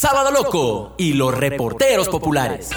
Sábado 0.00 0.30
Loco 0.30 0.94
y 0.96 1.12
los 1.12 1.36
reporteros 1.36 2.08
populares. 2.08 2.70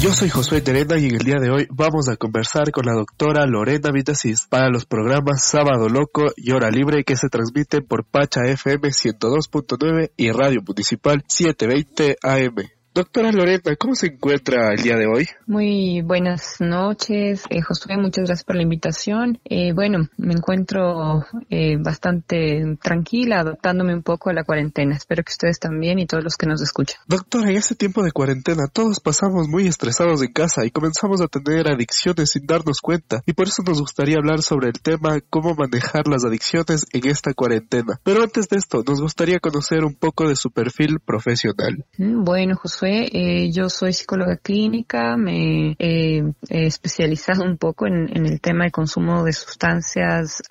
Yo 0.00 0.14
soy 0.14 0.30
Josué 0.30 0.62
Terena 0.62 0.96
y 0.98 1.08
en 1.08 1.16
el 1.16 1.18
día 1.18 1.38
de 1.38 1.50
hoy 1.50 1.66
vamos 1.68 2.08
a 2.08 2.16
conversar 2.16 2.70
con 2.70 2.86
la 2.86 2.94
doctora 2.94 3.44
Lorena 3.44 3.90
Vitasis 3.92 4.46
para 4.48 4.70
los 4.70 4.86
programas 4.86 5.44
Sábado 5.44 5.90
Loco 5.90 6.32
y 6.38 6.52
Hora 6.52 6.70
Libre 6.70 7.04
que 7.04 7.16
se 7.16 7.28
transmiten 7.28 7.84
por 7.86 8.06
Pacha 8.06 8.46
FM 8.46 8.88
102.9 8.88 10.12
y 10.16 10.30
Radio 10.30 10.62
Municipal 10.66 11.22
720 11.28 12.16
AM. 12.22 12.83
Doctora 12.94 13.32
Lorena, 13.32 13.74
¿cómo 13.76 13.96
se 13.96 14.06
encuentra 14.06 14.72
el 14.72 14.80
día 14.80 14.96
de 14.96 15.08
hoy? 15.08 15.26
Muy 15.48 16.00
buenas 16.02 16.60
noches, 16.60 17.42
eh, 17.50 17.60
Josué, 17.60 17.96
muchas 17.96 18.26
gracias 18.26 18.44
por 18.44 18.54
la 18.54 18.62
invitación. 18.62 19.40
Eh, 19.44 19.72
bueno, 19.72 20.08
me 20.16 20.32
encuentro 20.32 21.24
eh, 21.50 21.76
bastante 21.76 22.78
tranquila, 22.80 23.40
adaptándome 23.40 23.96
un 23.96 24.04
poco 24.04 24.30
a 24.30 24.32
la 24.32 24.44
cuarentena. 24.44 24.94
Espero 24.94 25.24
que 25.24 25.32
ustedes 25.32 25.58
también 25.58 25.98
y 25.98 26.06
todos 26.06 26.22
los 26.22 26.36
que 26.36 26.46
nos 26.46 26.62
escuchan. 26.62 27.00
Doctora, 27.08 27.50
en 27.50 27.56
este 27.56 27.74
tiempo 27.74 28.00
de 28.04 28.12
cuarentena 28.12 28.68
todos 28.72 29.00
pasamos 29.00 29.48
muy 29.48 29.66
estresados 29.66 30.22
en 30.22 30.32
casa 30.32 30.64
y 30.64 30.70
comenzamos 30.70 31.20
a 31.20 31.26
tener 31.26 31.66
adicciones 31.66 32.30
sin 32.30 32.46
darnos 32.46 32.78
cuenta. 32.80 33.22
Y 33.26 33.32
por 33.32 33.48
eso 33.48 33.64
nos 33.66 33.80
gustaría 33.80 34.18
hablar 34.18 34.40
sobre 34.42 34.68
el 34.68 34.80
tema 34.80 35.18
cómo 35.30 35.56
manejar 35.56 36.06
las 36.06 36.24
adicciones 36.24 36.86
en 36.92 37.08
esta 37.08 37.34
cuarentena. 37.34 37.98
Pero 38.04 38.22
antes 38.22 38.48
de 38.48 38.56
esto, 38.56 38.84
nos 38.86 39.00
gustaría 39.00 39.40
conocer 39.40 39.84
un 39.84 39.96
poco 39.96 40.28
de 40.28 40.36
su 40.36 40.52
perfil 40.52 41.00
profesional. 41.04 41.84
Mm, 41.98 42.22
bueno, 42.22 42.54
Josué 42.54 42.83
eh, 42.90 43.50
yo 43.50 43.68
soy 43.68 43.92
psicóloga 43.92 44.36
clínica, 44.36 45.16
me 45.16 45.76
he 45.78 46.22
especializado 46.48 47.44
un 47.44 47.56
poco 47.56 47.86
en, 47.86 48.08
el 48.14 48.40
tema 48.40 48.64
de 48.64 48.70
consumo 48.70 49.24
de 49.24 49.32
sustancias 49.32 50.42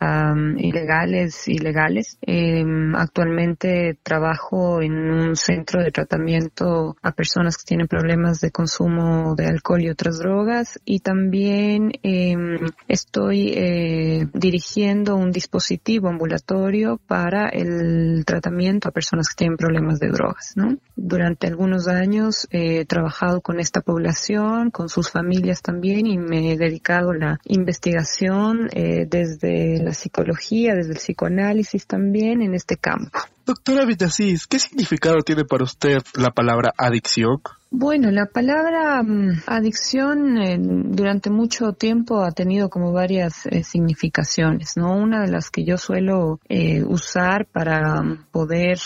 ilegales 0.58 1.48
y 1.48 1.58
legales. 1.58 2.18
Em, 2.22 2.96
actualmente 2.96 3.98
trabajo 4.04 4.82
en 4.82 4.94
un 4.94 5.36
centro 5.36 5.82
de 5.82 5.92
tratamiento 5.92 6.96
a 7.02 7.12
personas 7.12 7.58
que 7.58 7.66
tienen 7.66 7.88
problemas 7.88 8.40
de 8.40 8.52
consumo 8.52 9.36
de 9.36 9.48
alcohol 9.48 9.82
y 9.82 9.90
otras 9.90 10.20
drogas 10.20 10.80
y 10.86 11.00
también 11.00 11.92
em, 12.04 12.58
estoy 12.88 13.54
eh, 13.56 14.28
dirigiendo 14.34 15.16
un 15.16 15.32
dispositivo 15.32 16.10
ambulatorio 16.10 17.00
para 17.08 17.50
el 17.50 18.24
tratamiento 18.26 18.90
a 18.90 18.92
personas 18.92 19.28
que 19.30 19.36
tienen 19.36 19.58
problemas 19.58 20.00
de 20.00 20.10
drogas. 20.10 20.54
Durante 20.96 21.48
algunos 21.48 21.88
años 21.88 22.23
he 22.52 22.86
trabajado 22.86 23.42
con 23.42 23.60
esta 23.60 23.82
población, 23.82 24.72
con 24.72 24.90
sus 24.90 25.10
familias 25.10 25.62
también 25.62 26.06
y 26.06 26.18
me 26.18 26.52
he 26.52 26.58
dedicado 26.58 27.12
a 27.12 27.18
la 27.18 27.40
investigación 27.46 28.70
eh, 28.74 29.06
desde 29.10 29.82
la 29.84 29.94
psicología, 29.94 30.76
desde 30.76 30.92
el 30.92 30.98
psicoanálisis 30.98 31.88
también 31.88 32.42
en 32.42 32.54
este 32.54 32.78
campo. 32.78 33.20
Doctora 33.46 33.86
Vitasis, 33.86 34.48
¿qué 34.48 34.58
significado 34.58 35.18
tiene 35.26 35.44
para 35.44 35.66
usted 35.66 36.02
la 36.16 36.32
palabra 36.32 36.74
adicción? 36.78 37.42
Bueno, 37.72 38.10
la 38.12 38.28
palabra 38.28 39.04
mm, 39.04 39.44
adicción 39.48 40.38
eh, 40.38 40.58
durante 40.60 41.30
mucho 41.30 41.74
tiempo 41.74 42.24
ha 42.24 42.32
tenido 42.32 42.70
como 42.70 42.94
varias 42.94 43.46
eh, 43.48 43.64
significaciones, 43.64 44.78
¿no? 44.78 44.96
Una 44.96 45.22
de 45.22 45.32
las 45.32 45.50
que 45.50 45.66
yo 45.66 45.78
suelo 45.78 46.40
usar 46.88 47.48
para 47.48 48.02
mm, 48.02 48.26
poder 48.32 48.80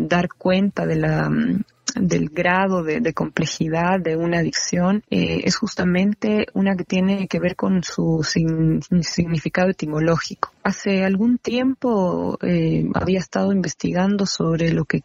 dar 0.00 0.28
cuenta 0.28 0.86
de 0.86 0.96
la 0.96 1.28
mm, 1.28 1.64
del 1.94 2.28
grado 2.28 2.82
de, 2.82 3.12
complejidad 3.14 4.00
de 4.00 4.16
una 4.16 4.38
adicción 4.38 5.02
eh, 5.10 5.42
es 5.44 5.56
justamente 5.56 6.46
una 6.54 6.76
que 6.76 6.84
tiene 6.84 7.28
que 7.28 7.40
ver 7.40 7.56
con 7.56 7.82
su 7.82 8.22
significado 8.22 9.70
etimológico. 9.70 10.52
Hace 10.68 11.02
algún 11.02 11.38
tiempo 11.38 12.36
eh, 12.42 12.84
había 12.92 13.20
estado 13.20 13.52
investigando 13.52 14.26
sobre 14.26 14.70
lo 14.72 14.84
que 14.84 15.02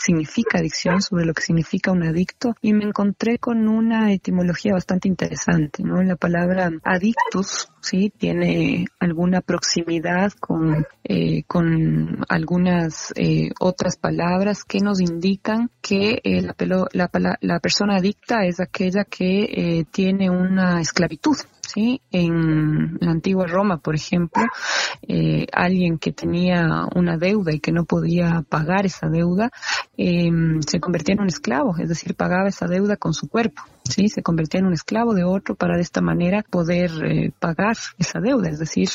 significa 0.00 0.58
adicción, 0.58 1.02
sobre 1.02 1.26
lo 1.26 1.34
que 1.34 1.42
significa 1.42 1.92
un 1.92 2.02
adicto 2.02 2.54
y 2.62 2.72
me 2.72 2.84
encontré 2.84 3.38
con 3.38 3.68
una 3.68 4.10
etimología 4.10 4.72
bastante 4.72 5.08
interesante, 5.08 5.82
¿no? 5.82 6.02
La 6.02 6.16
palabra 6.16 6.70
adictus, 6.82 7.68
sí, 7.82 8.10
tiene 8.16 8.86
alguna 9.00 9.42
proximidad 9.42 10.32
con, 10.40 10.86
eh, 11.04 11.42
con 11.46 12.24
algunas 12.30 13.12
otras 13.60 13.98
palabras 13.98 14.64
que 14.64 14.80
nos 14.80 14.98
indican 15.02 15.70
que 15.82 16.22
eh, 16.24 16.40
la, 16.40 17.08
la, 17.40 17.60
persona 17.60 17.96
adicta 17.96 18.46
es 18.46 18.60
aquella 18.60 19.04
que 19.04 19.44
eh, 19.44 19.84
tiene 19.90 20.30
una 20.30 20.80
esclavitud. 20.80 21.36
¿Sí? 21.66 22.02
En 22.10 22.98
la 23.00 23.12
antigua 23.12 23.46
Roma, 23.46 23.78
por 23.78 23.94
ejemplo, 23.94 24.42
eh, 25.06 25.46
alguien 25.52 25.98
que 25.98 26.12
tenía 26.12 26.86
una 26.94 27.16
deuda 27.16 27.52
y 27.52 27.60
que 27.60 27.72
no 27.72 27.84
podía 27.84 28.44
pagar 28.48 28.86
esa 28.86 29.08
deuda, 29.08 29.50
em, 29.96 30.60
se 30.62 30.80
convertía 30.80 31.14
en 31.14 31.22
un 31.22 31.28
esclavo, 31.28 31.76
es 31.78 31.88
decir, 31.88 32.14
pagaba 32.14 32.48
esa 32.48 32.66
deuda 32.66 32.96
con 32.96 33.14
su 33.14 33.28
cuerpo. 33.28 33.62
¿sí? 33.84 34.08
Se 34.08 34.22
convertía 34.22 34.60
en 34.60 34.66
un 34.66 34.74
esclavo 34.74 35.14
de 35.14 35.24
otro 35.24 35.54
para 35.54 35.76
de 35.76 35.82
esta 35.82 36.00
manera 36.00 36.44
poder 36.48 37.32
pagar 37.38 37.76
esa 37.98 38.20
deuda. 38.20 38.48
Es 38.48 38.58
decir, 38.58 38.88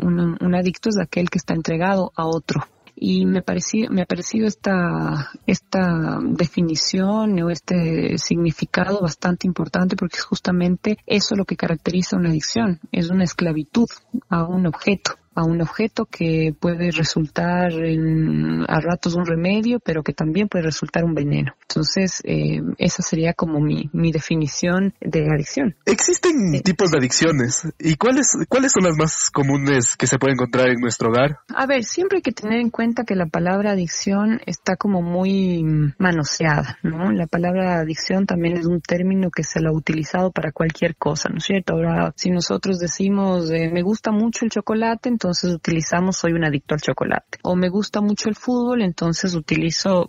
un, 0.00 0.36
un 0.40 0.54
adicto 0.54 0.88
es 0.88 0.98
aquel 0.98 1.30
que 1.30 1.38
está 1.38 1.54
entregado 1.54 2.12
a 2.16 2.26
otro 2.26 2.62
y 2.94 3.26
me, 3.26 3.42
pareció, 3.42 3.90
me 3.90 4.02
ha 4.02 4.06
parecido 4.06 4.46
esta, 4.46 5.30
esta 5.46 6.18
definición 6.22 7.40
o 7.42 7.50
este 7.50 8.18
significado 8.18 9.00
bastante 9.00 9.46
importante 9.46 9.96
porque 9.96 10.18
es 10.18 10.24
justamente 10.24 10.98
eso 11.06 11.34
lo 11.34 11.44
que 11.44 11.56
caracteriza 11.56 12.16
una 12.16 12.30
adicción, 12.30 12.80
es 12.92 13.10
una 13.10 13.24
esclavitud 13.24 13.88
a 14.28 14.44
un 14.44 14.66
objeto 14.66 15.16
a 15.34 15.44
un 15.44 15.60
objeto 15.60 16.06
que 16.06 16.54
puede 16.58 16.90
resultar 16.90 17.72
en, 17.72 18.64
a 18.68 18.80
ratos 18.80 19.14
un 19.14 19.26
remedio, 19.26 19.80
pero 19.80 20.02
que 20.02 20.12
también 20.12 20.48
puede 20.48 20.64
resultar 20.64 21.04
un 21.04 21.14
veneno. 21.14 21.54
Entonces, 21.68 22.20
eh, 22.24 22.60
esa 22.78 23.02
sería 23.02 23.32
como 23.32 23.60
mi, 23.60 23.88
mi 23.92 24.12
definición 24.12 24.94
de 25.00 25.26
adicción. 25.32 25.74
Existen 25.86 26.62
tipos 26.62 26.90
de 26.90 26.98
adicciones. 26.98 27.62
¿Y 27.78 27.96
cuáles, 27.96 28.28
cuáles 28.48 28.72
son 28.72 28.84
las 28.84 28.96
más 28.96 29.30
comunes 29.30 29.96
que 29.96 30.06
se 30.06 30.18
pueden 30.18 30.34
encontrar 30.34 30.68
en 30.68 30.80
nuestro 30.80 31.10
hogar? 31.10 31.38
A 31.54 31.66
ver, 31.66 31.84
siempre 31.84 32.18
hay 32.18 32.22
que 32.22 32.32
tener 32.32 32.60
en 32.60 32.70
cuenta 32.70 33.04
que 33.04 33.14
la 33.14 33.26
palabra 33.26 33.72
adicción 33.72 34.40
está 34.46 34.76
como 34.76 35.02
muy 35.02 35.64
manoseada, 35.98 36.78
¿no? 36.82 37.10
La 37.12 37.26
palabra 37.26 37.78
adicción 37.78 38.26
también 38.26 38.56
es 38.56 38.66
un 38.66 38.80
término 38.80 39.30
que 39.30 39.44
se 39.44 39.60
lo 39.60 39.70
ha 39.70 39.72
utilizado 39.72 40.30
para 40.30 40.52
cualquier 40.52 40.96
cosa, 40.96 41.28
¿no 41.28 41.38
es 41.38 41.44
cierto? 41.44 41.74
Ahora, 41.74 42.12
si 42.16 42.30
nosotros 42.30 42.78
decimos, 42.78 43.50
eh, 43.50 43.70
me 43.72 43.82
gusta 43.82 44.10
mucho 44.10 44.44
el 44.44 44.50
chocolate, 44.50 45.08
entonces 45.22 45.52
utilizamos 45.52 46.16
soy 46.16 46.32
un 46.32 46.44
adicto 46.44 46.74
al 46.74 46.80
chocolate. 46.80 47.38
O 47.42 47.54
me 47.54 47.68
gusta 47.68 48.00
mucho 48.00 48.28
el 48.28 48.34
fútbol, 48.34 48.82
entonces 48.82 49.34
utilizo 49.34 50.06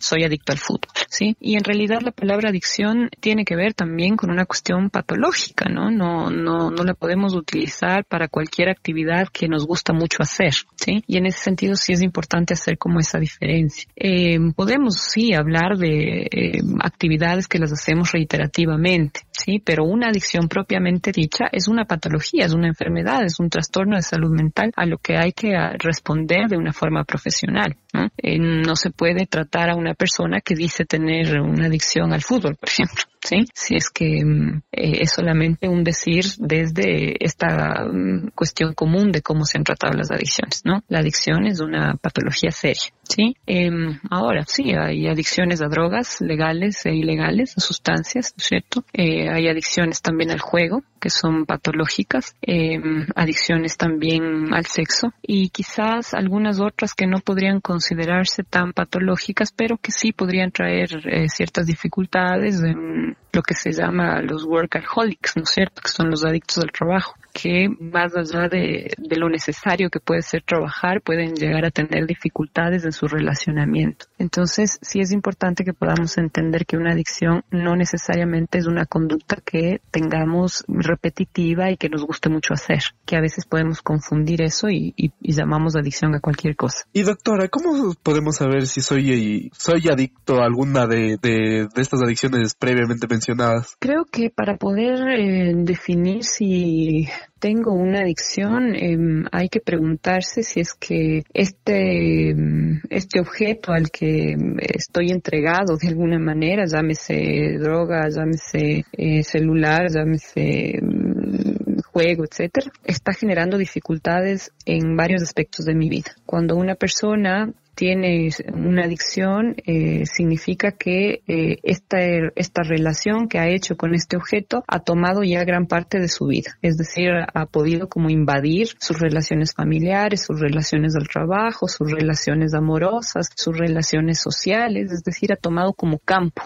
soy 0.00 0.24
adicto 0.24 0.52
al 0.52 0.58
fútbol, 0.58 0.90
¿sí? 1.08 1.36
Y 1.38 1.54
en 1.54 1.62
realidad 1.62 2.00
la 2.02 2.10
palabra 2.10 2.48
adicción 2.48 3.10
tiene 3.20 3.44
que 3.44 3.54
ver 3.54 3.74
también 3.74 4.16
con 4.16 4.30
una 4.30 4.44
cuestión 4.44 4.90
patológica, 4.90 5.68
¿no? 5.68 5.90
No, 5.90 6.30
no, 6.30 6.70
no 6.70 6.84
la 6.84 6.94
podemos 6.94 7.36
utilizar 7.36 8.04
para 8.06 8.26
cualquier 8.26 8.70
actividad 8.70 9.28
que 9.28 9.46
nos 9.46 9.66
gusta 9.66 9.92
mucho 9.92 10.18
hacer, 10.20 10.54
¿sí? 10.74 11.04
Y 11.06 11.16
en 11.16 11.26
ese 11.26 11.38
sentido 11.38 11.76
sí 11.76 11.92
es 11.92 12.02
importante 12.02 12.54
hacer 12.54 12.76
como 12.76 12.98
esa 12.98 13.20
diferencia. 13.20 13.88
Eh, 13.94 14.38
podemos 14.56 14.96
sí 14.96 15.32
hablar 15.32 15.76
de 15.76 16.22
eh, 16.22 16.60
actividades 16.82 17.46
que 17.46 17.60
las 17.60 17.72
hacemos 17.72 18.10
reiterativamente, 18.10 19.20
¿sí? 19.30 19.62
Pero 19.64 19.84
una 19.84 20.08
adicción 20.08 20.48
propiamente 20.48 21.12
dicha 21.12 21.44
es 21.52 21.68
una 21.68 21.84
patología, 21.84 22.46
es 22.46 22.52
una 22.52 22.66
enfermedad, 22.66 23.24
es 23.24 23.38
un 23.38 23.48
trastorno 23.48 23.94
de 23.94 24.02
salud 24.08 24.30
mental 24.30 24.72
a 24.76 24.86
lo 24.86 24.98
que 24.98 25.16
hay 25.16 25.32
que 25.32 25.54
ah, 25.54 25.74
responder 25.78 26.48
de 26.48 26.56
una 26.56 26.72
forma 26.72 27.04
profesional. 27.04 27.76
¿no? 27.92 28.08
Eh, 28.16 28.38
no 28.38 28.76
se 28.76 28.90
puede 28.90 29.26
tratar 29.26 29.70
a 29.70 29.76
una 29.76 29.94
persona 29.94 30.40
que 30.40 30.54
dice 30.54 30.84
tener 30.84 31.40
una 31.40 31.66
adicción 31.66 32.12
al 32.12 32.22
fútbol, 32.22 32.56
por 32.56 32.68
ejemplo. 32.68 33.02
¿Sí? 33.28 33.44
Si 33.52 33.76
es 33.76 33.90
que 33.90 34.24
mm, 34.24 34.62
eh, 34.72 34.98
es 35.02 35.12
solamente 35.12 35.68
un 35.68 35.84
decir 35.84 36.24
desde 36.38 37.22
esta 37.22 37.84
mm, 37.84 38.30
cuestión 38.34 38.72
común 38.72 39.12
de 39.12 39.20
cómo 39.20 39.44
se 39.44 39.58
han 39.58 39.64
tratado 39.64 39.92
las 39.94 40.10
adicciones, 40.10 40.62
¿no? 40.64 40.82
La 40.88 41.00
adicción 41.00 41.46
es 41.46 41.60
una 41.60 41.94
patología 42.00 42.50
seria, 42.50 42.90
¿sí? 43.02 43.36
Em, 43.46 43.98
ahora, 44.10 44.44
sí, 44.46 44.72
hay 44.72 45.06
adicciones 45.08 45.60
a 45.60 45.68
drogas 45.68 46.20
legales 46.20 46.86
e 46.86 46.94
ilegales, 46.94 47.54
a 47.56 47.60
sustancias, 47.60 48.32
¿no 48.36 48.40
es 48.40 48.46
cierto? 48.46 48.84
Eh, 48.94 49.28
hay 49.28 49.48
adicciones 49.48 50.00
también 50.00 50.30
al 50.30 50.40
juego, 50.40 50.82
que 50.98 51.10
son 51.10 51.44
patológicas, 51.44 52.34
em, 52.40 53.06
adicciones 53.14 53.76
también 53.76 54.54
al 54.54 54.64
sexo 54.66 55.12
y 55.22 55.50
quizás 55.50 56.14
algunas 56.14 56.60
otras 56.60 56.94
que 56.94 57.06
no 57.06 57.20
podrían 57.20 57.60
considerarse 57.60 58.42
tan 58.42 58.72
patológicas, 58.72 59.52
pero 59.52 59.76
que 59.76 59.92
sí 59.92 60.12
podrían 60.12 60.50
traer 60.50 60.88
eh, 61.06 61.28
ciertas 61.28 61.66
dificultades 61.66 62.62
en 62.62 63.17
lo 63.32 63.42
que 63.42 63.54
se 63.54 63.72
llama 63.72 64.20
los 64.22 64.44
workaholics, 64.44 65.36
¿no 65.36 65.42
es 65.42 65.50
cierto? 65.50 65.82
Que 65.82 65.90
son 65.90 66.10
los 66.10 66.24
adictos 66.24 66.58
al 66.58 66.72
trabajo. 66.72 67.14
Que 67.32 67.68
más 67.68 68.16
allá 68.16 68.48
de, 68.48 68.92
de 68.96 69.16
lo 69.16 69.28
necesario 69.28 69.90
que 69.90 70.00
puede 70.00 70.22
ser 70.22 70.42
trabajar, 70.42 71.02
pueden 71.02 71.34
llegar 71.34 71.64
a 71.64 71.70
tener 71.70 72.06
dificultades 72.06 72.84
en 72.84 72.92
su 72.92 73.06
relacionamiento. 73.06 74.06
Entonces, 74.18 74.78
sí 74.82 75.00
es 75.00 75.12
importante 75.12 75.64
que 75.64 75.72
podamos 75.72 76.18
entender 76.18 76.66
que 76.66 76.76
una 76.76 76.92
adicción 76.92 77.44
no 77.50 77.76
necesariamente 77.76 78.58
es 78.58 78.66
una 78.66 78.86
conducta 78.86 79.36
que 79.44 79.80
tengamos 79.90 80.64
repetitiva 80.68 81.70
y 81.70 81.76
que 81.76 81.88
nos 81.88 82.04
guste 82.04 82.28
mucho 82.28 82.54
hacer, 82.54 82.80
que 83.04 83.16
a 83.16 83.20
veces 83.20 83.46
podemos 83.46 83.82
confundir 83.82 84.42
eso 84.42 84.68
y, 84.68 84.94
llamamos 85.20 85.76
adicción 85.76 86.14
a 86.14 86.20
cualquier 86.20 86.56
cosa. 86.56 86.84
Y 86.92 87.02
doctora, 87.02 87.48
¿cómo 87.48 87.94
podemos 88.02 88.36
saber 88.36 88.66
si 88.66 88.80
soy, 88.80 89.50
soy 89.56 89.88
adicto 89.88 90.40
a 90.40 90.46
alguna 90.46 90.86
de, 90.86 91.16
de, 91.20 91.68
estas 91.76 92.02
adicciones 92.02 92.54
previamente 92.54 93.06
mencionadas? 93.08 93.76
Creo 93.78 94.04
que 94.10 94.30
para 94.30 94.56
poder 94.56 95.08
eh, 95.08 95.52
definir 95.54 96.24
si 96.24 97.08
tengo 97.38 97.72
una 97.72 98.00
adicción, 98.00 98.74
em, 98.74 99.24
hay 99.30 99.48
que 99.48 99.60
preguntarse 99.60 100.42
si 100.42 100.60
es 100.60 100.74
que 100.74 101.22
este, 101.32 102.30
em, 102.30 102.80
este 102.90 103.20
objeto 103.20 103.72
al 103.72 103.90
que 103.90 104.36
estoy 104.60 105.10
entregado 105.10 105.76
de 105.80 105.88
alguna 105.88 106.18
manera, 106.18 106.64
llámese 106.66 107.58
droga, 107.58 108.08
llámese 108.08 108.84
eh, 108.92 109.22
celular, 109.22 109.88
llámese 109.90 110.78
em, 110.78 111.78
juego, 111.92 112.24
etcétera, 112.24 112.70
está 112.84 113.12
generando 113.12 113.58
dificultades 113.58 114.52
en 114.64 114.96
varios 114.96 115.22
aspectos 115.22 115.64
de 115.64 115.74
mi 115.74 115.88
vida. 115.88 116.10
Cuando 116.26 116.56
una 116.56 116.74
persona 116.74 117.52
tiene 117.78 118.28
una 118.52 118.86
adicción, 118.86 119.54
eh, 119.64 120.04
significa 120.04 120.72
que 120.72 121.22
eh, 121.28 121.58
esta, 121.62 121.98
esta 122.34 122.64
relación 122.64 123.28
que 123.28 123.38
ha 123.38 123.46
hecho 123.46 123.76
con 123.76 123.94
este 123.94 124.16
objeto 124.16 124.64
ha 124.66 124.80
tomado 124.80 125.22
ya 125.22 125.44
gran 125.44 125.66
parte 125.66 126.00
de 126.00 126.08
su 126.08 126.26
vida. 126.26 126.58
Es 126.60 126.76
decir, 126.76 127.10
ha 127.32 127.46
podido 127.46 127.88
como 127.88 128.10
invadir 128.10 128.66
sus 128.80 128.98
relaciones 128.98 129.54
familiares, 129.54 130.24
sus 130.24 130.40
relaciones 130.40 130.94
del 130.94 131.06
trabajo, 131.06 131.68
sus 131.68 131.88
relaciones 131.88 132.52
amorosas, 132.52 133.28
sus 133.36 133.56
relaciones 133.56 134.18
sociales, 134.20 134.90
es 134.90 135.04
decir, 135.04 135.32
ha 135.32 135.36
tomado 135.36 135.72
como 135.72 136.00
campo. 136.00 136.42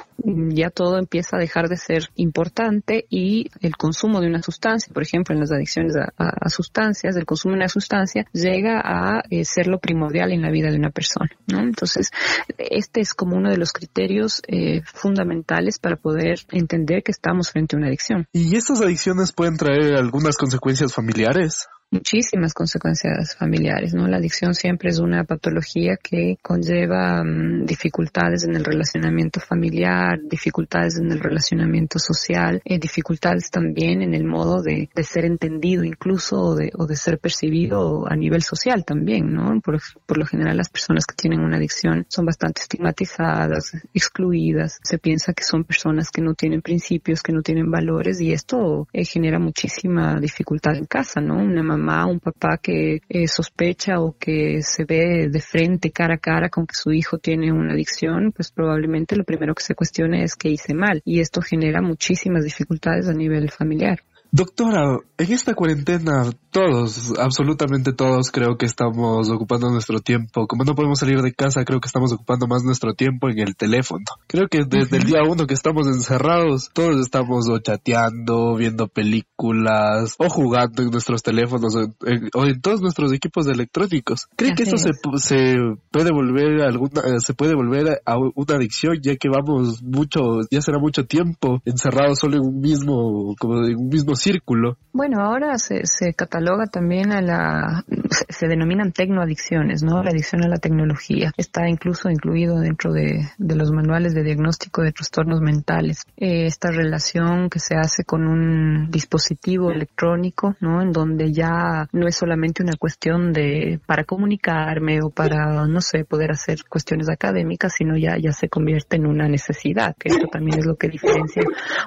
Ya 0.51 0.69
todo 0.69 0.99
empieza 0.99 1.39
a 1.39 1.41
dejar 1.41 1.71
de 1.71 1.79
ser 1.79 2.11
importante 2.17 3.07
y 3.09 3.49
el 3.63 3.75
consumo 3.79 4.21
de 4.21 4.27
una 4.27 4.43
sustancia, 4.43 4.93
por 4.93 5.03
ejemplo, 5.03 5.35
en 5.35 5.41
las 5.41 5.51
adicciones 5.51 5.95
a, 5.97 6.49
sustancias, 6.51 7.17
el 7.17 7.25
consumo 7.25 7.53
de 7.55 7.61
una 7.61 7.69
sustancia 7.69 8.27
llega 8.35 8.83
a 8.85 9.23
eh, 9.31 9.47
ser 9.47 9.67
lo 9.67 9.79
primordial 9.79 10.31
en 10.31 10.43
la 10.43 10.51
vida 10.51 10.71
de 10.71 10.77
una 10.77 10.91
persona. 10.91 11.22
Entonces, 11.47 12.11
este 12.59 13.01
es 13.01 13.15
como 13.15 13.37
uno 13.37 13.51
de 13.51 13.57
los 13.57 13.73
criterios 13.73 14.43
eh, 14.47 14.83
fundamentales 14.85 15.79
para 15.79 15.97
poder 15.97 16.41
entender 16.51 17.03
que 17.03 17.13
estamos 17.13 17.51
frente 17.51 17.77
a 17.77 17.79
una 17.79 17.89
adicción. 17.89 18.27
¿Y 18.33 18.57
estas 18.57 18.81
adicciones 18.81 19.33
pueden 19.33 19.57
traer 19.57 19.95
algunas 19.97 20.37
consecuencias 20.37 20.93
familiares? 20.95 21.69
Muchísimas 21.93 22.55
consecuencias 22.55 23.37
familiares, 23.37 23.95
¿no? 23.95 24.09
La 24.09 24.17
adicción 24.17 24.55
siempre 24.55 24.89
es 24.89 24.99
una 24.99 25.25
patología 25.25 25.97
que 26.03 26.39
conlleva 26.43 27.23
mm, 27.23 27.67
dificultades 27.67 28.45
en 28.45 28.57
el 28.57 28.65
relacionamiento 28.65 29.41
familiar, 29.41 30.19
dificultades 30.23 30.99
en 30.99 31.13
el 31.13 31.21
relacionamiento 31.21 31.99
social, 31.99 32.61
eh, 32.65 32.79
dificultades 32.79 33.51
también 33.51 34.03
en 34.03 34.15
el 34.15 34.25
modo 34.25 34.63
de, 34.63 34.89
de 34.95 35.05
ser 35.05 35.27
entendido 35.27 35.85
incluso 35.85 36.41
o 36.41 36.55
de, 36.57 36.73
o 36.77 36.87
de, 36.87 36.97
ser 36.97 37.19
percibido 37.19 38.11
a 38.11 38.17
nivel 38.17 38.43
social 38.43 38.85
también, 38.85 39.33
¿no? 39.33 39.61
Por, 39.61 39.81
por 40.07 40.19
lo 40.19 40.25
general 40.25 40.57
las 40.57 40.71
personas 40.71 41.05
que 41.05 41.15
tienen 41.15 41.41
una 41.41 41.59
adicción 41.59 42.07
son 42.09 42.25
bastante 42.25 42.63
estigmatizadas, 42.63 43.73
excluidas, 43.93 44.79
se 44.83 44.99
piensa 44.99 45.35
que 45.35 45.45
son 45.45 45.65
personas 45.65 46.11
que 46.11 46.23
no 46.23 46.35
tienen 46.35 46.63
principios, 46.63 47.23
que 47.23 47.33
no 47.33 47.43
tienen 47.43 47.71
valores 47.71 48.21
y 48.21 48.33
esto 48.33 48.89
eh, 48.93 49.05
genera 49.05 49.39
muchísima 49.39 50.19
dificultad 50.19 50.77
en 50.77 50.87
casa, 50.87 51.21
¿no? 51.21 51.43
Mamá 51.83 52.07
un 52.07 52.21
papá 52.21 52.59
que 52.59 53.01
eh, 53.09 53.27
sospecha 53.27 54.01
o 54.01 54.17
que 54.19 54.63
se 54.63 54.85
ve 54.85 55.29
de 55.29 55.41
frente, 55.41 55.91
cara 55.91 56.15
a 56.15 56.19
cara 56.19 56.49
con 56.49 56.67
que 56.67 56.75
su 56.75 56.93
hijo 56.93 57.19
tiene 57.19 57.53
una 57.53 57.73
adicción, 57.73 58.33
pues 58.33 58.51
probablemente 58.53 59.17
lo 59.17 59.25
primero 59.25 59.55
que 59.55 59.65
se 59.65 59.75
cuestione 59.75 60.23
es 60.23 60.37
que 60.37 60.49
hice 60.49 60.75
mal 60.75 61.03
y 61.05 61.21
esto 61.21 61.43
genera 61.43 61.83
muchísimas 61.83 62.45
dificultades 62.45 63.09
a 63.09 63.13
nivel 63.13 63.51
familiar. 63.51 64.01
Doctora, 64.35 64.97
en 65.19 65.33
esta 65.33 65.53
cuarentena 65.53 66.31
todos, 66.51 67.13
absolutamente 67.19 67.93
todos 67.93 68.31
creo 68.31 68.57
que 68.57 68.65
estamos 68.65 69.29
ocupando 69.29 69.71
nuestro 69.71 70.01
tiempo. 70.01 70.47
Como 70.47 70.65
no 70.65 70.75
podemos 70.75 71.01
salir 71.01 71.21
de 71.21 71.35
casa, 71.35 71.67
creo 71.67 71.81
que 71.81 71.87
estamos 71.87 72.13
ocupando 72.13 72.47
más 72.47 72.63
nuestro 72.63 72.95
tiempo 72.95 73.29
en 73.29 73.41
el 73.41 73.57
teléfono. 73.57 74.05
Creo 74.27 74.49
que 74.49 74.61
desde 74.67 74.97
el 74.97 75.05
día 75.05 75.21
uno 75.29 75.47
que 75.47 75.53
estamos 75.53 75.87
encerrados, 75.87 76.71
todos 76.73 76.99
estamos 77.01 77.47
o 77.51 77.59
chateando, 77.59 78.57
viendo 78.57 78.89
películas 78.89 80.15
o 80.19 80.31
jugando 80.31 80.83
en 80.83 80.91
nuestros 80.91 81.23
teléfonos 81.23 81.75
o 81.77 82.47
en, 82.47 82.61
todos 82.63 82.81
nuestros 82.81 83.13
equipos 83.13 83.47
electrónicos. 83.49 84.29
¿Cree 84.37 84.55
que 84.55 84.63
esto 84.63 84.79
se, 84.79 84.93
se, 85.17 85.57
puede 85.91 86.11
volver 86.11 86.63
a 86.63 86.69
alguna, 86.69 87.03
se 87.19 87.35
puede 87.35 87.55
volver 87.55 88.01
a 88.07 88.17
una 88.17 88.55
adicción 88.55 88.99
ya 89.03 89.17
que 89.17 89.29
vamos 89.29 89.83
mucho, 89.83 90.41
ya 90.51 90.63
será 90.63 90.79
mucho 90.79 91.05
tiempo 91.05 91.61
encerrados 91.67 92.19
solo 92.19 92.37
en 92.37 92.43
un 92.43 92.61
mismo, 92.61 93.35
como 93.39 93.65
en 93.67 93.77
un 93.77 93.89
mismo 93.89 94.15
círculo. 94.23 94.79
Bueno, 94.93 95.23
ahora 95.23 95.57
se, 95.57 95.87
se 95.87 96.13
cataloga 96.13 96.67
también 96.67 97.13
a 97.13 97.23
la, 97.23 97.85
se, 98.29 98.47
denominan 98.47 98.93
tecnoadicciones, 98.93 99.83
¿no? 99.83 100.03
La 100.03 100.11
adicción 100.11 100.45
a 100.45 100.49
la 100.49 100.59
tecnología. 100.59 101.33
Está 101.37 101.67
incluso 101.67 102.11
incluido 102.11 102.61
dentro 102.61 102.93
de, 102.93 103.27
los 103.39 103.73
manuales 103.73 104.15
de 104.15 104.23
diagnóstico 104.23 104.83
de 104.83 104.93
trastornos 104.93 105.41
mentales. 105.41 106.05
Eh, 106.17 106.47
esta 106.47 106.71
relación 106.71 107.49
que 107.49 107.59
se 107.59 107.75
hace 107.75 108.05
con 108.05 108.27
un 108.27 108.91
dispositivo 108.91 109.71
electrónico, 109.71 110.57
¿no? 110.61 110.83
En 110.83 110.93
donde 110.93 111.33
ya 111.33 111.89
no 111.93 112.07
es 112.07 112.17
solamente 112.17 112.63
una 112.63 112.77
cuestión 112.77 113.33
de, 113.33 113.81
para 113.87 114.05
comunicarme 114.05 115.01
o 115.03 115.09
para, 115.09 115.67
no 115.67 115.81
sé, 115.81 116.05
poder 116.05 116.33
hacer 116.33 116.59
cuestiones 116.69 117.09
académicas, 117.09 117.73
sino 117.79 117.97
ya, 117.97 118.19
ya 118.19 118.33
se 118.33 118.51
convierte 118.51 118.97
en 118.97 119.07
una 119.07 119.27
necesidad, 119.27 119.97
que 119.99 120.11
esto 120.11 120.27
también 120.27 120.59
es 120.59 120.67
lo 120.67 120.77
que 120.77 120.89
diferencia 120.89 121.43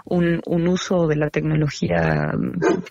un 0.06 0.68
uso 0.68 1.08
de 1.08 1.16
la 1.16 1.30
tecnología 1.30 2.25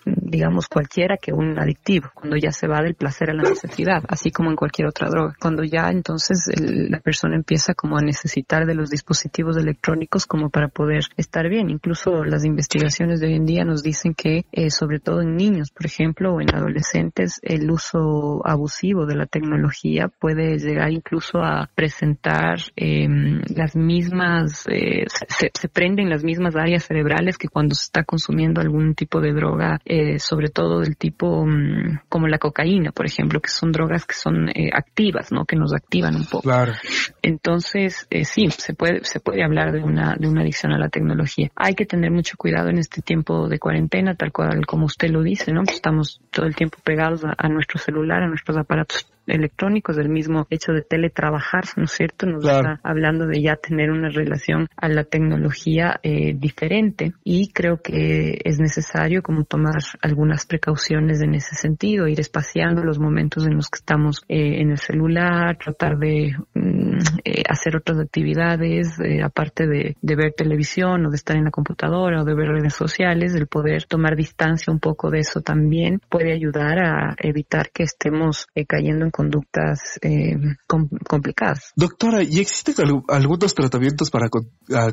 digamos, 0.05 0.67
cualquiera 0.67 1.17
que 1.17 1.33
un 1.33 1.57
adictivo, 1.59 2.09
cuando 2.13 2.35
ya 2.37 2.51
se 2.51 2.67
va 2.67 2.81
del 2.81 2.95
placer 2.95 3.29
a 3.29 3.33
la 3.33 3.43
necesidad, 3.43 4.03
así 4.07 4.31
como 4.31 4.49
en 4.49 4.55
cualquier 4.55 4.87
otra 4.87 5.09
droga. 5.09 5.35
Cuando 5.39 5.63
ya 5.63 5.89
entonces 5.89 6.51
la 6.55 6.99
persona 6.99 7.35
empieza 7.35 7.73
como 7.73 7.97
a 7.97 8.01
necesitar 8.01 8.65
de 8.65 8.75
los 8.75 8.89
dispositivos 8.89 9.57
electrónicos 9.57 10.25
como 10.25 10.49
para 10.49 10.67
poder 10.67 11.03
estar 11.17 11.47
bien. 11.49 11.69
Incluso 11.69 12.23
las 12.23 12.45
investigaciones 12.45 13.19
de 13.19 13.27
hoy 13.27 13.35
en 13.35 13.45
día 13.45 13.63
nos 13.63 13.83
dicen 13.83 14.13
que, 14.13 14.45
eh, 14.51 14.69
sobre 14.69 14.99
todo 14.99 15.21
en 15.21 15.35
niños, 15.35 15.71
por 15.71 15.85
ejemplo, 15.85 16.33
o 16.33 16.41
en 16.41 16.53
adolescentes, 16.53 17.39
el 17.41 17.69
uso 17.69 18.41
abusivo 18.45 19.05
de 19.05 19.15
la 19.15 19.25
tecnología 19.25 20.07
puede 20.07 20.57
llegar 20.57 20.91
incluso 20.91 21.39
a 21.39 21.69
presentar 21.75 22.57
em, 22.75 23.41
las 23.55 23.75
mismas, 23.75 24.65
eh, 24.67 25.05
se, 25.07 25.51
se 25.53 25.69
prenden 25.69 26.09
las 26.09 26.23
mismas 26.23 26.55
áreas 26.55 26.85
cerebrales 26.85 27.37
que 27.37 27.47
cuando 27.47 27.75
se 27.75 27.85
está 27.85 28.03
consumiendo 28.03 28.61
algún 28.61 28.95
tipo 28.95 29.21
de 29.21 29.24
de 29.25 29.33
droga, 29.33 29.79
eh, 29.85 30.19
sobre 30.19 30.49
todo 30.49 30.79
del 30.79 30.95
tipo 30.95 31.45
mm, 31.45 32.01
como 32.09 32.27
la 32.27 32.37
cocaína, 32.37 32.91
por 32.91 33.05
ejemplo, 33.05 33.41
que 33.41 33.49
son 33.49 33.71
drogas 33.71 34.05
que 34.05 34.15
son 34.15 34.49
eh, 34.49 34.69
activas, 34.73 35.31
¿no? 35.31 35.45
Que 35.45 35.55
nos 35.55 35.73
activan 35.73 36.15
un 36.15 36.25
poco. 36.25 36.43
Claro. 36.43 36.73
Entonces, 37.21 38.07
eh, 38.09 38.25
sí, 38.25 38.49
se 38.49 38.73
puede, 38.73 39.03
se 39.03 39.19
puede 39.19 39.43
hablar 39.43 39.71
de 39.71 39.83
una, 39.83 40.15
de 40.17 40.27
una 40.27 40.41
adicción 40.41 40.71
a 40.71 40.77
la 40.77 40.89
tecnología. 40.89 41.51
Hay 41.55 41.73
que 41.73 41.85
tener 41.85 42.11
mucho 42.11 42.37
cuidado 42.37 42.69
en 42.69 42.77
este 42.77 43.01
tiempo 43.01 43.47
de 43.49 43.59
cuarentena, 43.59 44.15
tal 44.15 44.31
cual 44.31 44.65
como 44.65 44.85
usted 44.85 45.09
lo 45.09 45.21
dice, 45.21 45.51
¿no? 45.51 45.63
Estamos 45.63 46.21
todo 46.31 46.45
el 46.45 46.55
tiempo 46.55 46.77
pegados 46.83 47.23
a 47.25 47.49
nuestro 47.49 47.79
celular, 47.79 48.23
a 48.23 48.27
nuestros 48.27 48.57
aparatos 48.57 49.07
electrónicos, 49.27 49.95
del 49.95 50.09
mismo 50.09 50.47
hecho 50.49 50.71
de 50.71 50.81
teletrabajar, 50.81 51.63
¿no 51.77 51.85
es 51.85 51.91
cierto? 51.91 52.25
Nos 52.25 52.43
está 52.43 52.79
hablando 52.83 53.25
de 53.27 53.41
ya 53.41 53.55
tener 53.55 53.91
una 53.91 54.09
relación 54.09 54.67
a 54.75 54.87
la 54.87 55.03
tecnología 55.03 55.99
eh, 56.03 56.33
diferente 56.35 57.13
y 57.23 57.51
creo 57.51 57.81
que 57.81 58.39
es 58.43 58.59
necesario 58.59 59.21
como 59.21 59.43
tomar 59.43 59.75
algunas 60.01 60.45
precauciones 60.45 61.21
en 61.21 61.35
ese 61.35 61.55
sentido, 61.55 62.07
ir 62.07 62.19
espaciando 62.19 62.83
los 62.83 62.99
momentos 62.99 63.45
en 63.45 63.55
los 63.55 63.69
que 63.69 63.77
estamos 63.77 64.23
eh, 64.27 64.61
en 64.61 64.71
el 64.71 64.77
celular, 64.77 65.57
tratar 65.57 65.97
de 65.97 66.35
eh, 67.23 67.43
hacer 67.49 67.75
otras 67.75 67.99
actividades, 67.99 68.97
aparte 69.23 69.67
de, 69.67 69.95
de 70.01 70.15
ver 70.15 70.33
televisión 70.35 71.05
o 71.05 71.09
de 71.09 71.15
estar 71.15 71.35
en 71.35 71.45
la 71.45 71.51
computadora 71.51 72.21
o 72.21 72.25
de 72.25 72.35
ver 72.35 72.49
redes 72.49 72.73
sociales, 72.73 73.35
el 73.35 73.47
poder 73.47 73.85
tomar 73.85 74.15
distancia 74.15 74.71
un 74.71 74.79
poco 74.79 75.09
de 75.09 75.19
eso 75.19 75.41
también 75.41 76.01
puede 76.09 76.33
ayudar 76.33 76.79
a 76.79 77.15
evitar 77.19 77.71
que 77.71 77.83
estemos 77.83 78.47
cayendo 78.67 79.05
en 79.05 79.11
conductas 79.11 79.99
eh, 80.01 80.37
complicadas. 81.07 81.71
Doctora, 81.75 82.23
¿y 82.23 82.39
existen 82.39 82.75
algunos 83.07 83.53
tratamientos 83.53 84.09
para 84.09 84.29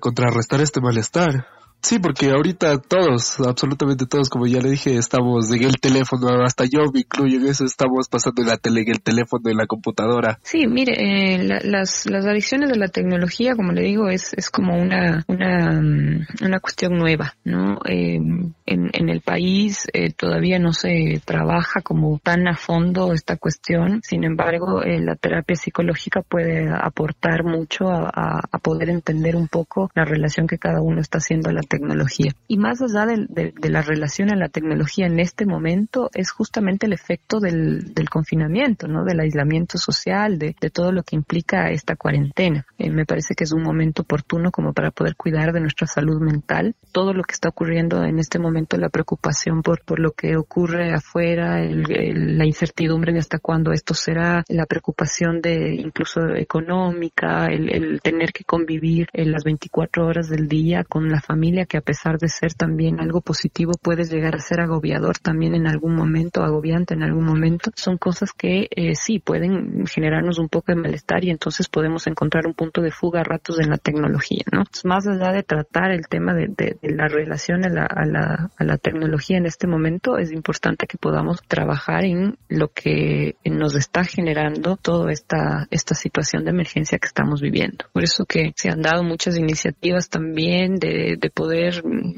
contrarrestar 0.00 0.60
este 0.60 0.80
malestar? 0.80 1.46
Sí, 1.82 1.98
porque 1.98 2.30
ahorita 2.30 2.78
todos, 2.78 3.40
absolutamente 3.40 4.06
todos, 4.06 4.30
como 4.30 4.46
ya 4.46 4.60
le 4.60 4.70
dije, 4.70 4.96
estamos 4.96 5.50
en 5.52 5.64
el 5.64 5.80
teléfono, 5.80 6.44
hasta 6.44 6.64
yo 6.64 6.80
me 6.92 7.00
incluyo 7.00 7.38
en 7.38 7.48
eso, 7.48 7.64
estamos 7.64 8.08
pasando 8.08 8.42
en 8.42 8.48
la 8.48 8.56
tele, 8.56 8.82
en 8.82 8.90
el 8.90 9.02
teléfono, 9.02 9.50
en 9.50 9.56
la 9.56 9.66
computadora. 9.66 10.38
Sí, 10.42 10.66
mire, 10.68 10.94
eh, 10.98 11.60
las, 11.64 12.06
las 12.06 12.24
adicciones 12.24 12.70
de 12.70 12.76
la 12.76 12.86
tecnología, 12.86 13.56
como 13.56 13.72
le 13.72 13.82
digo, 13.82 14.08
es, 14.08 14.32
es 14.34 14.48
como 14.48 14.76
una, 14.76 15.24
una, 15.26 15.80
mm, 15.80 16.60
cuestión 16.60 16.92
nueva, 16.94 17.34
¿no? 17.44 17.80
Eh, 17.84 18.20
en, 18.66 18.90
en 18.92 19.08
el 19.08 19.20
país 19.20 19.88
eh, 19.92 20.12
todavía 20.12 20.58
no 20.58 20.72
se 20.72 21.20
trabaja 21.24 21.80
como 21.82 22.20
tan 22.22 22.46
a 22.46 22.56
fondo 22.56 23.12
esta 23.12 23.36
cuestión, 23.36 24.00
sin 24.02 24.24
embargo, 24.24 24.82
eh, 24.82 25.00
la 25.00 25.16
terapia 25.16 25.56
psicológica 25.56 26.22
puede 26.22 26.68
aportar 26.70 27.44
mucho 27.44 27.88
a, 27.88 28.40
a, 28.50 28.58
poder 28.58 28.90
entender 28.90 29.34
un 29.34 29.48
poco 29.48 29.90
la 29.94 30.04
relación 30.04 30.46
que 30.46 30.58
cada 30.58 30.80
uno 30.80 31.00
está 31.00 31.18
haciendo 31.18 31.50
a 31.50 31.52
la 31.52 31.62
tecnología. 31.72 32.32
Y 32.48 32.58
más 32.58 32.82
allá 32.82 33.06
de, 33.06 33.52
de, 33.58 33.70
la 33.70 33.80
relación 33.80 34.30
a 34.30 34.36
la 34.36 34.50
tecnología 34.50 35.06
en 35.06 35.18
este 35.18 35.46
momento, 35.46 36.10
es 36.12 36.30
justamente 36.30 36.84
el 36.84 36.92
efecto 36.92 37.40
del, 37.40 37.94
confinamiento, 38.10 38.88
¿no? 38.88 39.04
Del 39.04 39.20
aislamiento 39.20 39.78
social, 39.78 40.38
de, 40.38 40.54
de 40.60 40.70
todo 40.70 40.92
lo 40.92 41.02
que 41.02 41.16
implica 41.16 41.70
esta 41.70 41.96
cuarentena. 41.96 42.66
Eh, 42.76 42.90
me 42.90 43.06
parece 43.06 43.34
que 43.34 43.44
es 43.44 43.52
un 43.52 43.62
momento 43.62 44.02
oportuno 44.02 44.50
como 44.50 44.74
para 44.74 44.90
poder 44.90 45.16
cuidar 45.16 45.52
de 45.52 45.60
nuestra 45.60 45.86
salud 45.86 46.20
mental. 46.20 46.74
Todo 46.92 47.14
lo 47.14 47.22
que 47.22 47.32
está 47.32 47.48
ocurriendo 47.48 48.04
en 48.04 48.18
este 48.18 48.38
momento, 48.38 48.76
la 48.76 48.90
preocupación 48.90 49.62
por, 49.62 49.80
lo 49.98 50.10
que 50.12 50.36
ocurre 50.36 50.92
afuera, 50.92 51.58
la 51.62 52.44
incertidumbre 52.44 53.14
de 53.14 53.20
hasta 53.20 53.38
cuándo 53.38 53.72
esto 53.72 53.94
será, 53.94 54.44
la 54.48 54.66
preocupación 54.66 55.40
de 55.40 55.74
incluso 55.74 56.20
económica, 56.34 57.46
el, 57.46 58.00
tener 58.02 58.32
que 58.32 58.44
convivir 58.44 59.08
en 59.14 59.32
las 59.32 59.44
24 59.44 60.06
horas 60.06 60.28
del 60.28 60.48
día 60.48 60.84
con 60.84 61.08
la 61.08 61.20
familia, 61.20 61.61
que 61.66 61.78
a 61.78 61.80
pesar 61.80 62.18
de 62.18 62.28
ser 62.28 62.54
también 62.54 63.00
algo 63.00 63.20
positivo, 63.20 63.72
puede 63.80 64.04
llegar 64.04 64.34
a 64.34 64.40
ser 64.40 64.60
agobiador 64.60 65.18
también 65.18 65.54
en 65.54 65.66
algún 65.66 65.94
momento, 65.94 66.42
agobiante 66.42 66.94
en 66.94 67.02
algún 67.02 67.24
momento. 67.24 67.70
Son 67.74 67.98
cosas 67.98 68.32
que 68.32 68.68
eh, 68.70 68.94
sí 68.94 69.18
pueden 69.18 69.86
generarnos 69.86 70.38
un 70.38 70.48
poco 70.48 70.72
de 70.72 70.80
malestar 70.80 71.24
y 71.24 71.30
entonces 71.30 71.68
podemos 71.68 72.06
encontrar 72.06 72.46
un 72.46 72.54
punto 72.54 72.80
de 72.80 72.90
fuga 72.90 73.20
a 73.20 73.24
ratos 73.24 73.58
en 73.60 73.70
la 73.70 73.78
tecnología, 73.78 74.44
¿no? 74.52 74.64
más 74.84 75.06
allá 75.06 75.32
de 75.32 75.42
tratar 75.42 75.90
el 75.90 76.08
tema 76.08 76.34
de, 76.34 76.76
la 76.82 77.08
relación 77.08 77.64
a 77.64 77.68
la, 77.68 77.84
a, 77.84 78.04
la, 78.04 78.50
a 78.56 78.64
la 78.64 78.78
tecnología 78.78 79.38
en 79.38 79.46
este 79.46 79.66
momento, 79.66 80.18
es 80.18 80.32
importante 80.32 80.86
que 80.86 80.98
podamos 80.98 81.42
trabajar 81.46 82.04
en 82.04 82.38
lo 82.48 82.68
que 82.68 83.36
nos 83.44 83.74
está 83.74 84.04
generando 84.04 84.76
toda 84.76 85.12
esta, 85.12 85.66
esta 85.70 85.94
situación 85.94 86.44
de 86.44 86.50
emergencia 86.50 86.98
que 86.98 87.06
estamos 87.06 87.40
viviendo. 87.40 87.86
Por 87.92 88.02
eso 88.04 88.24
que 88.24 88.52
se 88.56 88.70
han 88.70 88.82
dado 88.82 89.02
muchas 89.02 89.36
iniciativas 89.36 90.08
también 90.08 90.76
de, 90.76 91.16
de 91.18 91.30
poder 91.30 91.51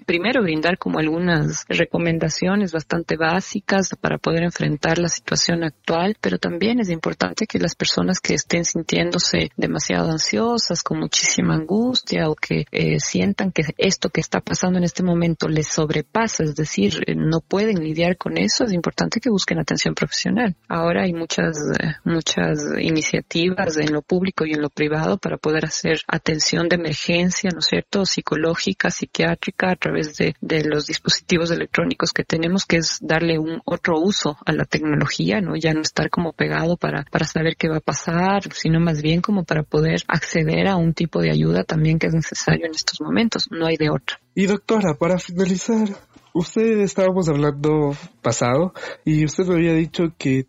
primero 0.06 0.42
brindar 0.42 0.78
como 0.78 0.98
algunas 0.98 1.64
recomendaciones 1.68 2.72
bastante 2.72 3.16
básicas 3.16 3.90
para 4.00 4.18
poder 4.18 4.44
enfrentar 4.44 4.98
la 4.98 5.08
situación 5.08 5.64
actual, 5.64 6.16
pero 6.20 6.38
también 6.38 6.80
es 6.80 6.90
importante 6.90 7.46
que 7.46 7.58
las 7.58 7.74
personas 7.74 8.20
que 8.20 8.34
estén 8.34 8.64
sintiéndose 8.64 9.50
demasiado 9.56 10.10
ansiosas, 10.10 10.82
con 10.82 10.98
muchísima 11.00 11.54
angustia 11.54 12.28
o 12.28 12.34
que 12.34 12.66
eh, 12.70 13.00
sientan 13.00 13.50
que 13.50 13.62
esto 13.78 14.10
que 14.10 14.20
está 14.20 14.40
pasando 14.40 14.78
en 14.78 14.84
este 14.84 15.02
momento 15.02 15.48
les 15.48 15.68
sobrepasa, 15.68 16.44
es 16.44 16.54
decir, 16.54 17.02
eh, 17.06 17.14
no 17.14 17.40
pueden 17.40 17.82
lidiar 17.82 18.16
con 18.16 18.36
eso, 18.36 18.64
es 18.64 18.72
importante 18.72 19.20
que 19.20 19.30
busquen 19.30 19.58
atención 19.58 19.94
profesional. 19.94 20.54
Ahora 20.68 21.04
hay 21.04 21.12
muchas, 21.12 21.56
eh, 21.80 21.94
muchas 22.04 22.58
iniciativas 22.78 23.76
en 23.78 23.92
lo 23.92 24.02
público 24.02 24.44
y 24.44 24.52
en 24.52 24.62
lo 24.62 24.70
privado 24.70 25.18
para 25.18 25.38
poder 25.38 25.64
hacer 25.64 26.00
atención 26.06 26.68
de 26.68 26.76
emergencia, 26.76 27.50
¿no 27.52 27.60
es 27.60 27.66
cierto?, 27.66 28.04
psicológica, 28.04 28.90
psiquiátrica 28.90 29.23
a 29.26 29.76
través 29.76 30.16
de, 30.16 30.34
de 30.40 30.64
los 30.64 30.86
dispositivos 30.86 31.50
electrónicos 31.50 32.12
que 32.12 32.24
tenemos, 32.24 32.66
que 32.66 32.76
es 32.76 32.98
darle 33.00 33.38
un 33.38 33.60
otro 33.64 33.98
uso 33.98 34.36
a 34.44 34.52
la 34.52 34.64
tecnología, 34.64 35.40
¿no? 35.40 35.56
Ya 35.56 35.72
no 35.72 35.80
estar 35.80 36.10
como 36.10 36.32
pegado 36.32 36.76
para, 36.76 37.04
para 37.04 37.24
saber 37.24 37.56
qué 37.56 37.68
va 37.68 37.78
a 37.78 37.80
pasar, 37.80 38.42
sino 38.52 38.80
más 38.80 39.02
bien 39.02 39.20
como 39.20 39.44
para 39.44 39.62
poder 39.62 40.02
acceder 40.08 40.68
a 40.68 40.76
un 40.76 40.94
tipo 40.94 41.20
de 41.20 41.30
ayuda 41.30 41.64
también 41.64 41.98
que 41.98 42.06
es 42.06 42.14
necesario 42.14 42.66
en 42.66 42.74
estos 42.74 43.00
momentos. 43.00 43.48
No 43.50 43.66
hay 43.66 43.76
de 43.76 43.90
otra. 43.90 44.18
Y 44.36 44.46
doctora, 44.46 44.94
para 44.98 45.18
finalizar, 45.18 45.88
usted 46.32 46.80
estábamos 46.80 47.28
hablando 47.28 47.96
pasado 48.20 48.72
y 49.04 49.24
usted 49.24 49.44
me 49.46 49.54
había 49.54 49.74
dicho 49.74 50.12
que, 50.18 50.44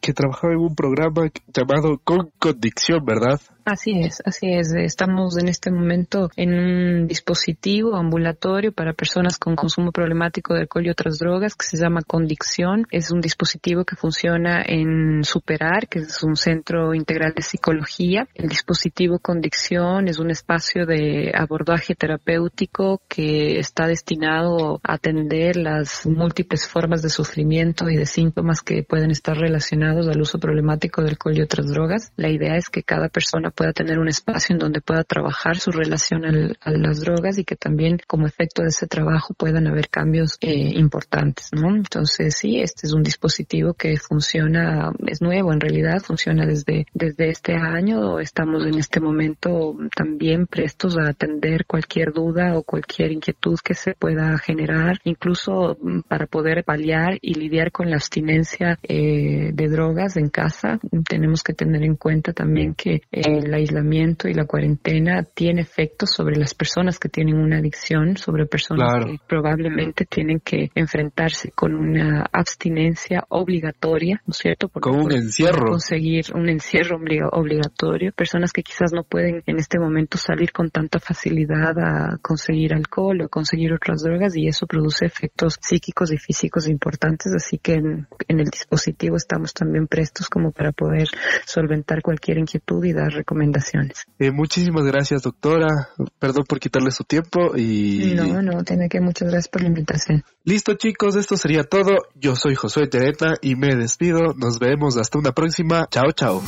que 0.00 0.12
trabajaba 0.12 0.52
en 0.52 0.60
un 0.60 0.74
programa 0.74 1.30
llamado 1.54 1.98
Con 2.04 2.30
Condición, 2.38 3.04
¿verdad? 3.06 3.40
Así 3.64 3.92
es, 3.92 4.20
así 4.24 4.52
es. 4.52 4.72
Estamos 4.74 5.38
en 5.38 5.48
este 5.48 5.70
momento 5.70 6.28
en 6.36 6.54
un 6.54 7.06
dispositivo 7.06 7.94
ambulatorio 7.94 8.72
para 8.72 8.94
personas 8.94 9.38
con 9.38 9.54
consumo 9.54 9.92
problemático 9.92 10.54
de 10.54 10.62
alcohol 10.62 10.86
y 10.86 10.90
otras 10.90 11.18
drogas 11.18 11.54
que 11.54 11.66
se 11.66 11.76
llama 11.76 12.00
Condicción. 12.02 12.86
Es 12.90 13.12
un 13.12 13.20
dispositivo 13.20 13.84
que 13.84 13.96
funciona 13.96 14.62
en 14.66 15.22
Superar, 15.22 15.88
que 15.88 16.00
es 16.00 16.22
un 16.24 16.36
centro 16.36 16.94
integral 16.94 17.32
de 17.34 17.42
psicología. 17.42 18.26
El 18.34 18.48
dispositivo 18.48 19.20
Condicción 19.20 20.08
es 20.08 20.18
un 20.18 20.30
espacio 20.30 20.84
de 20.84 21.30
abordaje 21.32 21.94
terapéutico 21.94 23.02
que 23.08 23.29
está 23.58 23.86
destinado 23.86 24.80
a 24.82 24.94
atender 24.94 25.56
las 25.56 26.06
múltiples 26.06 26.66
formas 26.66 27.02
de 27.02 27.10
sufrimiento 27.10 27.88
y 27.88 27.96
de 27.96 28.06
síntomas 28.06 28.62
que 28.62 28.82
pueden 28.82 29.10
estar 29.10 29.36
relacionados 29.36 30.08
al 30.08 30.20
uso 30.20 30.38
problemático 30.38 31.02
de 31.02 31.10
alcohol 31.10 31.36
y 31.36 31.42
otras 31.42 31.66
drogas. 31.68 32.12
La 32.16 32.28
idea 32.28 32.56
es 32.56 32.68
que 32.68 32.82
cada 32.82 33.08
persona 33.08 33.50
pueda 33.50 33.72
tener 33.72 33.98
un 33.98 34.08
espacio 34.08 34.54
en 34.54 34.58
donde 34.58 34.80
pueda 34.80 35.04
trabajar 35.04 35.58
su 35.58 35.70
relación 35.70 36.24
a 36.24 36.70
las 36.70 37.00
drogas 37.00 37.38
y 37.38 37.44
que 37.44 37.56
también 37.56 37.98
como 38.06 38.26
efecto 38.26 38.62
de 38.62 38.68
ese 38.68 38.86
trabajo 38.86 39.34
puedan 39.34 39.66
haber 39.66 39.88
cambios 39.88 40.36
eh, 40.40 40.72
importantes, 40.74 41.50
¿no? 41.52 41.74
Entonces 41.74 42.36
sí, 42.36 42.60
este 42.60 42.86
es 42.86 42.92
un 42.92 43.02
dispositivo 43.02 43.74
que 43.74 43.96
funciona, 43.96 44.92
es 45.06 45.20
nuevo 45.20 45.52
en 45.52 45.60
realidad, 45.60 46.00
funciona 46.00 46.46
desde, 46.46 46.86
desde 46.92 47.30
este 47.30 47.54
año, 47.54 48.18
estamos 48.18 48.66
en 48.66 48.78
este 48.78 49.00
momento 49.00 49.76
también 49.94 50.46
prestos 50.46 50.96
a 50.98 51.08
atender 51.08 51.66
cualquier 51.66 52.12
duda 52.12 52.56
o 52.56 52.62
cualquier 52.62 53.12
inquietud 53.20 53.58
que 53.62 53.74
se 53.74 53.94
pueda 53.94 54.36
generar, 54.38 54.98
incluso 55.04 55.76
mm, 55.80 56.00
para 56.08 56.26
poder 56.26 56.64
paliar 56.64 57.18
y 57.20 57.34
lidiar 57.34 57.70
con 57.70 57.90
la 57.90 57.96
abstinencia 57.96 58.78
eh, 58.82 59.50
de 59.52 59.68
drogas 59.68 60.16
en 60.16 60.30
casa, 60.30 60.78
tenemos 61.08 61.42
que 61.42 61.52
tener 61.52 61.82
en 61.82 61.96
cuenta 61.96 62.32
también 62.32 62.74
que 62.74 62.94
eh, 62.94 63.02
el 63.12 63.52
aislamiento 63.52 64.28
y 64.28 64.34
la 64.34 64.46
cuarentena 64.46 65.22
tiene 65.22 65.60
efectos 65.60 66.10
sobre 66.10 66.36
las 66.36 66.54
personas 66.54 66.98
que 66.98 67.08
tienen 67.08 67.36
una 67.36 67.58
adicción, 67.58 68.16
sobre 68.16 68.46
personas 68.46 69.04
que 69.04 69.18
probablemente 69.28 70.06
tienen 70.06 70.40
que 70.40 70.70
enfrentarse 70.74 71.52
con 71.52 71.74
una 71.74 72.26
abstinencia 72.32 73.24
obligatoria, 73.28 74.22
¿no 74.26 74.32
es 74.32 74.38
cierto? 74.38 74.68
con 74.68 75.00
un 75.00 75.12
encierro. 75.12 75.66
Conseguir 75.66 76.26
un 76.34 76.48
encierro 76.48 76.98
obligatorio. 77.32 78.12
Personas 78.12 78.52
que 78.52 78.62
quizás 78.62 78.92
no 78.92 79.02
pueden 79.04 79.42
en 79.46 79.58
este 79.58 79.78
momento 79.78 80.18
salir 80.18 80.52
con 80.52 80.70
tanta 80.70 80.98
facilidad 80.98 81.78
a 81.78 82.18
conseguir 82.22 82.74
alcohol 83.10 83.22
o 83.22 83.28
conseguir 83.28 83.72
otras 83.72 84.02
drogas 84.02 84.36
y 84.36 84.46
eso 84.46 84.66
produce 84.66 85.06
efectos 85.06 85.58
psíquicos 85.60 86.12
y 86.12 86.18
físicos 86.18 86.68
importantes. 86.68 87.32
Así 87.34 87.58
que 87.58 87.74
en, 87.74 88.06
en 88.28 88.40
el 88.40 88.46
dispositivo 88.46 89.16
estamos 89.16 89.52
también 89.52 89.86
prestos 89.86 90.28
como 90.28 90.52
para 90.52 90.72
poder 90.72 91.08
solventar 91.46 92.02
cualquier 92.02 92.38
inquietud 92.38 92.84
y 92.84 92.92
dar 92.92 93.12
recomendaciones. 93.12 94.04
Eh, 94.18 94.30
muchísimas 94.30 94.84
gracias, 94.84 95.22
doctora. 95.22 95.88
Perdón 96.18 96.44
por 96.48 96.60
quitarle 96.60 96.90
su 96.90 97.04
tiempo 97.04 97.56
y... 97.56 98.14
No, 98.14 98.42
no, 98.42 98.62
tiene 98.64 98.88
que 98.88 99.00
muchas 99.00 99.28
gracias 99.28 99.48
por 99.48 99.62
la 99.62 99.68
invitación. 99.68 100.24
Listo, 100.44 100.74
chicos, 100.74 101.16
esto 101.16 101.36
sería 101.36 101.64
todo. 101.64 101.90
Yo 102.14 102.36
soy 102.36 102.54
Josué 102.54 102.86
Tereta 102.88 103.34
y 103.40 103.56
me 103.56 103.74
despido. 103.76 104.34
Nos 104.36 104.58
vemos 104.58 104.96
hasta 104.96 105.18
una 105.18 105.32
próxima. 105.32 105.86
Chao, 105.90 106.12
chao. 106.12 106.42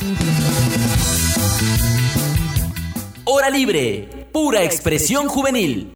Hora 3.25 3.49
libre, 3.49 4.27
pura 4.31 4.63
expresión 4.63 5.27
juvenil. 5.27 5.93